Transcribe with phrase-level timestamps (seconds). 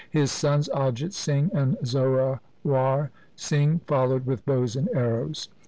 [0.09, 5.47] His sons Ajit Singh and Zorawar Singh followed with bows and arrows.